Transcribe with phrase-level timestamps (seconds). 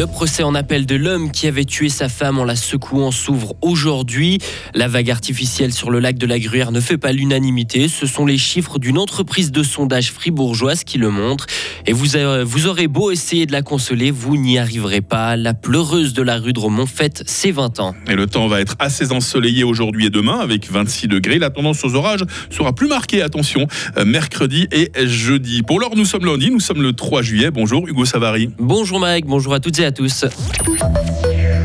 [0.00, 3.54] Le procès en appel de l'homme qui avait tué sa femme en la secouant s'ouvre
[3.60, 4.38] aujourd'hui.
[4.72, 7.86] La vague artificielle sur le lac de la Gruyère ne fait pas l'unanimité.
[7.86, 11.44] Ce sont les chiffres d'une entreprise de sondage fribourgeoise qui le montrent.
[11.86, 15.36] Et vous, euh, vous aurez beau essayer de la consoler, vous n'y arriverez pas.
[15.36, 17.94] La pleureuse de la rue de Romont fête ses 20 ans.
[18.08, 21.38] Et le temps va être assez ensoleillé aujourd'hui et demain avec 26 degrés.
[21.38, 23.66] La tendance aux orages sera plus marquée, attention,
[23.98, 25.62] euh, mercredi et jeudi.
[25.62, 27.50] Pour l'heure, nous sommes lundi, nous sommes le 3 juillet.
[27.50, 28.48] Bonjour Hugo Savary.
[28.58, 30.24] Bonjour Mike, bonjour à toutes à tous.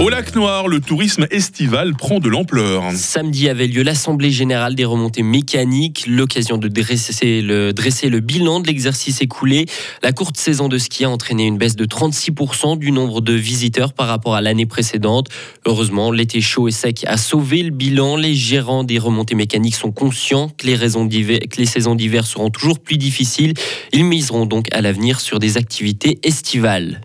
[0.00, 2.84] Au lac Noir, le tourisme estival prend de l'ampleur.
[2.94, 8.60] Samedi avait lieu l'Assemblée générale des remontées mécaniques, l'occasion de dresser le, dresser le bilan
[8.60, 9.66] de l'exercice écoulé.
[10.02, 13.92] La courte saison de ski a entraîné une baisse de 36% du nombre de visiteurs
[13.92, 15.28] par rapport à l'année précédente.
[15.66, 18.16] Heureusement, l'été chaud et sec a sauvé le bilan.
[18.16, 22.78] Les gérants des remontées mécaniques sont conscients que les, que les saisons d'hiver seront toujours
[22.78, 23.52] plus difficiles.
[23.92, 27.02] Ils miseront donc à l'avenir sur des activités estivales.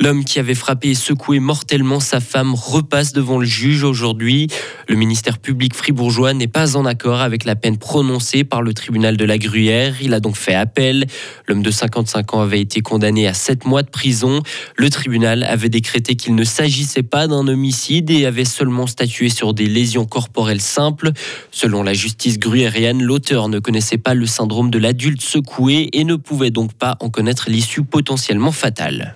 [0.00, 4.48] L'homme qui avait frappé et secoué mortellement sa femme repasse devant le juge aujourd'hui.
[4.88, 9.16] Le ministère public fribourgeois n'est pas en accord avec la peine prononcée par le tribunal
[9.16, 9.94] de la Gruyère.
[10.02, 11.06] Il a donc fait appel.
[11.46, 14.42] L'homme de 55 ans avait été condamné à 7 mois de prison.
[14.76, 19.54] Le tribunal avait décrété qu'il ne s'agissait pas d'un homicide et avait seulement statué sur
[19.54, 21.12] des lésions corporelles simples.
[21.50, 26.16] Selon la justice gruyérienne, l'auteur ne connaissait pas le syndrome de l'adulte secoué et ne
[26.16, 29.14] pouvait donc pas en connaître l'issue potentiellement fatale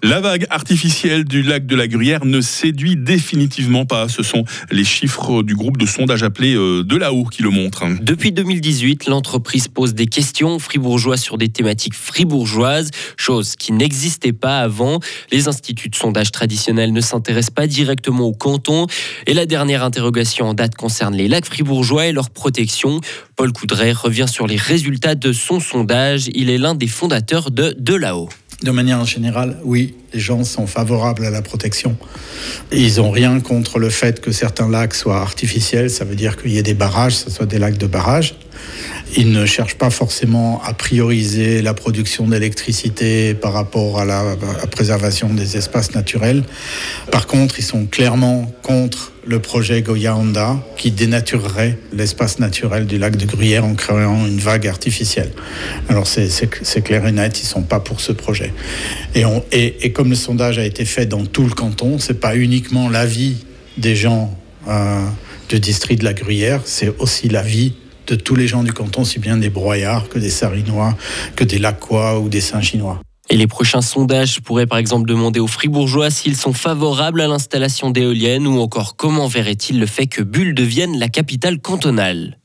[0.50, 4.08] artificielle du lac de la Gruyère ne séduit définitivement pas.
[4.08, 7.84] Ce sont les chiffres du groupe de sondage appelé euh, De là-haut qui le montrent.
[8.00, 14.60] Depuis 2018, l'entreprise pose des questions fribourgeois sur des thématiques fribourgeoises, chose qui n'existait pas
[14.60, 15.00] avant.
[15.32, 18.86] Les instituts de sondage traditionnels ne s'intéressent pas directement au canton.
[19.26, 23.00] Et la dernière interrogation en date concerne les lacs fribourgeois et leur protection.
[23.36, 26.28] Paul Coudray revient sur les résultats de son sondage.
[26.34, 28.28] Il est l'un des fondateurs de De là-haut.
[28.62, 31.96] De manière générale, oui, les gens sont favorables à la protection.
[32.72, 36.50] Ils n'ont rien contre le fait que certains lacs soient artificiels, ça veut dire qu'il
[36.50, 38.34] y ait des barrages, ce soit des lacs de barrage.
[39.16, 44.36] Ils ne cherchent pas forcément à prioriser la production d'électricité par rapport à la,
[44.70, 46.44] préservation des espaces naturels.
[47.10, 52.98] Par contre, ils sont clairement contre le projet Goya Honda qui dénaturerait l'espace naturel du
[52.98, 55.32] lac de Gruyère en créant une vague artificielle.
[55.88, 58.52] Alors c'est clair et net, ils ne sont pas pour ce projet.
[59.14, 63.44] Et, comme le sondage a été fait dans tout le canton, c'est pas uniquement l'avis
[63.76, 64.36] des gens
[64.68, 65.04] euh,
[65.48, 67.74] du district de la Gruyère, c'est aussi l'avis
[68.08, 70.96] de tous les gens du canton, si bien des broyards que des sarinois,
[71.36, 73.00] que des lacois ou des saint-chinois.
[73.30, 77.90] Et les prochains sondages pourraient par exemple demander aux fribourgeois s'ils sont favorables à l'installation
[77.90, 82.38] d'éoliennes ou encore comment verraient-ils le fait que Bulle devienne la capitale cantonale.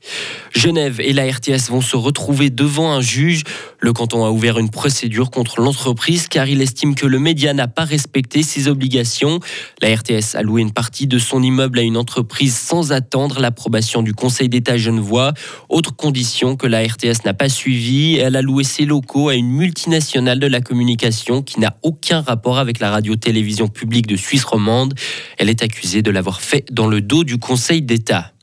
[0.54, 3.44] Genève et la RTS vont se retrouver devant un juge.
[3.84, 7.68] Le canton a ouvert une procédure contre l'entreprise car il estime que le média n'a
[7.68, 9.40] pas respecté ses obligations.
[9.82, 14.00] La RTS a loué une partie de son immeuble à une entreprise sans attendre l'approbation
[14.00, 15.34] du Conseil d'État genevois.
[15.68, 19.50] Autre condition que la RTS n'a pas suivie, elle a loué ses locaux à une
[19.50, 24.94] multinationale de la communication qui n'a aucun rapport avec la radio-télévision publique de Suisse romande.
[25.36, 28.33] Elle est accusée de l'avoir fait dans le dos du Conseil d'État.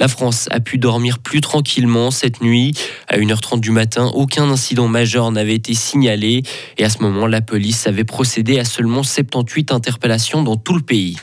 [0.00, 2.74] La France a pu dormir plus tranquillement cette nuit.
[3.08, 6.42] À 1h30 du matin, aucun incident majeur n'avait été signalé
[6.78, 10.82] et à ce moment, la police avait procédé à seulement 78 interpellations dans tout le
[10.82, 11.16] pays.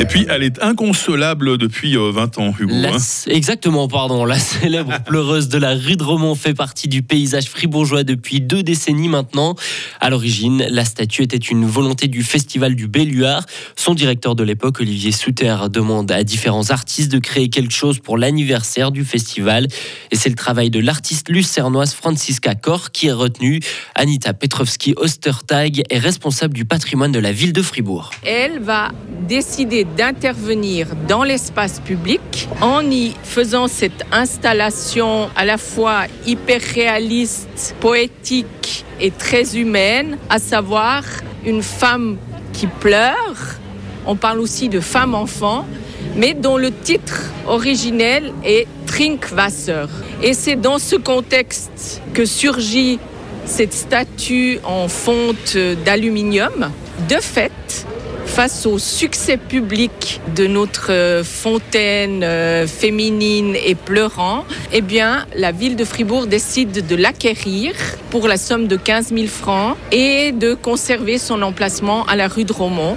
[0.00, 2.74] Et puis, elle est inconsolable depuis 20 euh, ans, Hugo.
[2.74, 2.96] Hein.
[3.26, 4.24] exactement, pardon.
[4.24, 8.62] La célèbre pleureuse de la rue de Romont fait partie du paysage fribourgeois depuis deux
[8.62, 9.56] décennies maintenant.
[10.00, 13.44] À l'origine, la statue était une volonté du Festival du Belluard.
[13.76, 18.16] Son directeur de l'époque, Olivier Souter, demande à différents artistes de créer quelque chose pour
[18.16, 19.68] l'anniversaire du festival.
[20.10, 23.60] Et c'est le travail de l'artiste lucernoise Franziska Kor qui est retenu.
[23.96, 28.12] Anita Petrovski-Ostertag est responsable du patrimoine de la ville de Fribourg.
[28.24, 28.92] Elle va
[29.28, 37.74] décider d'intervenir dans l'espace public en y faisant cette installation à la fois hyper réaliste,
[37.80, 41.02] poétique et très humaine, à savoir
[41.44, 42.16] une femme
[42.52, 43.58] qui pleure.
[44.06, 45.66] On parle aussi de femme-enfant,
[46.16, 49.86] mais dont le titre originel est Trinkwasser.
[50.22, 52.98] Et c'est dans ce contexte que surgit
[53.44, 56.70] cette statue en fonte d'aluminium.
[57.08, 57.52] De fait,
[58.40, 64.82] face au succès public de notre euh, fontaine euh, féminine et pleurant, eh
[65.36, 67.74] la ville de Fribourg décide de l'acquérir
[68.08, 72.44] pour la somme de 15 000 francs et de conserver son emplacement à la rue
[72.44, 72.96] de Romont.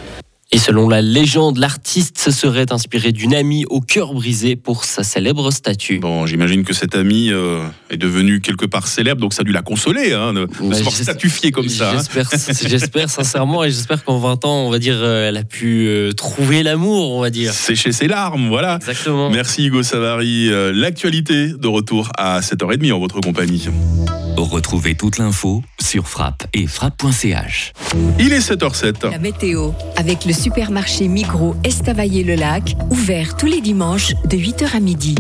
[0.53, 5.01] Et selon la légende, l'artiste se serait inspiré d'une amie au cœur brisé pour sa
[5.01, 5.97] célèbre statue.
[5.97, 9.51] Bon, j'imagine que cette amie euh, est devenue quelque part célèbre, donc ça a dû
[9.51, 11.93] la consoler, hein, de, Bah, se voir statufier comme ça.
[11.97, 12.23] hein.
[12.67, 16.11] J'espère, sincèrement et j'espère qu'en 20 ans, on va dire, euh, elle a pu euh,
[16.11, 17.51] trouver l'amour, on va dire.
[17.51, 18.75] Sécher ses larmes, voilà.
[18.75, 19.31] Exactement.
[19.31, 20.49] Merci Hugo Savary.
[20.51, 23.67] Euh, L'actualité de retour à 7h30 en votre compagnie.
[24.37, 27.73] Retrouvez toute l'info sur frappe et frappe.ch.
[28.19, 29.09] Il est 7h07.
[29.11, 35.15] La météo, avec le supermarché Migros Estavayer-le-Lac, ouvert tous les dimanches de 8h à midi.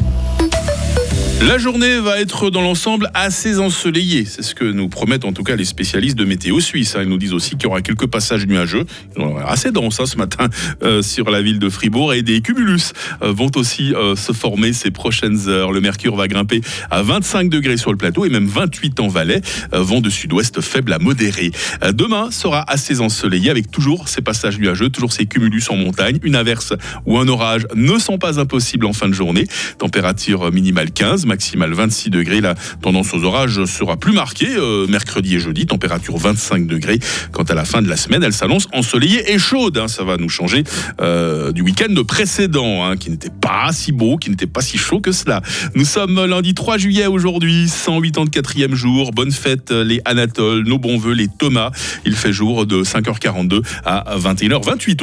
[1.47, 4.23] La journée va être dans l'ensemble assez ensoleillée.
[4.23, 6.95] C'est ce que nous promettent en tout cas les spécialistes de météo suisse.
[6.95, 7.01] hein.
[7.03, 8.85] Ils nous disent aussi qu'il y aura quelques passages nuageux.
[9.15, 10.47] Il en aura assez dense hein, ce matin
[10.83, 14.71] euh, sur la ville de Fribourg et des cumulus euh, vont aussi euh, se former
[14.71, 15.73] ces prochaines heures.
[15.73, 19.41] Le mercure va grimper à 25 degrés sur le plateau et même 28 en Valais.
[19.73, 21.51] Vent de sud-ouest faible à modéré.
[21.93, 26.19] Demain sera assez ensoleillé avec toujours ces passages nuageux, toujours ces cumulus en montagne.
[26.23, 26.73] Une averse
[27.05, 29.45] ou un orage ne sont pas impossibles en fin de journée.
[29.77, 32.41] Température minimale 15, maximale 26 degrés.
[32.41, 35.65] La tendance aux orages sera plus marquée euh, mercredi et jeudi.
[35.65, 36.99] Température 25 degrés.
[37.31, 39.79] Quant à la fin de la semaine, elle s'annonce ensoleillée et chaude.
[39.79, 39.87] hein.
[39.87, 40.63] Ça va nous changer
[41.01, 44.99] euh, du week-end précédent, hein, qui n'était pas si beau, qui n'était pas si chaud
[44.99, 45.41] que cela.
[45.73, 49.09] Nous sommes lundi 3 juillet aujourd'hui, 184e jour.
[49.11, 51.71] Bonne fête euh, les Anatoles, nos bons voeux les Thomas.
[52.05, 55.01] Il fait jour de 5h42 à 21h28.